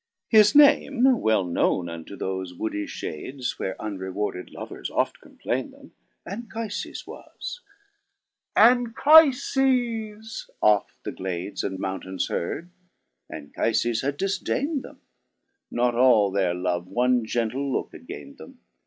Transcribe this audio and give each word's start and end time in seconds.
7 0.31 0.39
His 0.39 0.55
name 0.55 1.21
(well 1.21 1.45
knowne 1.45 1.87
unto 1.87 2.17
thofe 2.17 2.57
woody 2.57 2.87
(hades. 2.87 3.59
Where 3.59 3.79
unrewarded 3.79 4.49
lovers 4.49 4.89
oft 4.89 5.19
complaine 5.21 5.69
them,) 5.69 5.91
Anchifes 6.27 7.05
was; 7.05 7.61
Anchifes 8.57 10.49
oft 10.59 11.03
the 11.03 11.11
glades 11.11 11.63
And 11.63 11.77
mountains 11.77 12.29
heard, 12.29 12.71
Anchifes 13.31 14.01
had 14.01 14.17
difdain'd 14.17 14.81
them; 14.81 15.01
Not 15.69 15.93
all 15.93 16.31
their 16.31 16.55
love 16.55 16.87
one 16.87 17.23
gentle 17.23 17.71
looke 17.71 17.91
had 17.91 18.07
gain'd 18.07 18.39
them. 18.39 18.59